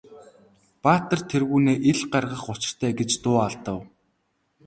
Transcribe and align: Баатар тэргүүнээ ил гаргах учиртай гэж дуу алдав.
Баатар 0.83 1.21
тэргүүнээ 1.31 1.77
ил 1.91 2.01
гаргах 2.13 2.43
учиртай 2.53 2.91
гэж 2.99 3.09
дуу 3.23 3.37
алдав. 3.47 3.79